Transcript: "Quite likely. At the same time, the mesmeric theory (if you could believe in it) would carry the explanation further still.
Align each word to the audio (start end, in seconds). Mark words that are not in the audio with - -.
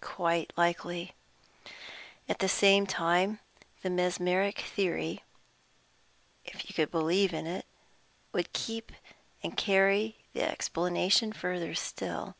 "Quite 0.00 0.52
likely. 0.56 1.12
At 2.28 2.38
the 2.38 2.48
same 2.48 2.86
time, 2.86 3.40
the 3.82 3.90
mesmeric 3.90 4.60
theory 4.60 5.24
(if 6.44 6.68
you 6.68 6.74
could 6.76 6.92
believe 6.92 7.34
in 7.34 7.48
it) 7.48 7.66
would 8.32 8.50
carry 8.52 10.18
the 10.34 10.42
explanation 10.48 11.32
further 11.32 11.74
still. 11.74 12.36